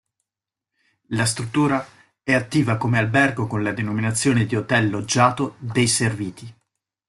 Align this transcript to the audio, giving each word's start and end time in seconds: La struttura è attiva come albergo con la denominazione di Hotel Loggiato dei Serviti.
La 1.09 1.27
struttura 1.27 1.87
è 2.23 2.33
attiva 2.33 2.77
come 2.77 2.97
albergo 2.97 3.45
con 3.45 3.61
la 3.61 3.71
denominazione 3.71 4.47
di 4.47 4.55
Hotel 4.55 4.89
Loggiato 4.89 5.57
dei 5.59 5.85
Serviti. 5.87 6.51